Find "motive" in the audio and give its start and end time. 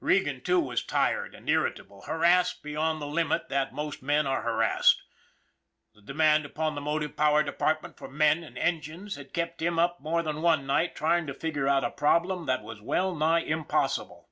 6.80-7.14